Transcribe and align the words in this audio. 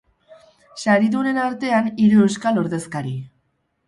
Saridunen 0.85 1.37
artean, 1.41 1.89
hiru 2.05 2.23
euskal 2.29 2.57
ordezkari. 2.63 3.13